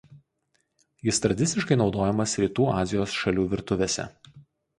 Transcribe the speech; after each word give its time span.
Jis 1.07 1.19
tradiciškai 1.25 1.77
naudojamas 1.81 2.33
Rytų 2.45 2.67
Azijos 2.79 3.15
šalių 3.19 3.47
virtuvėse. 3.53 4.09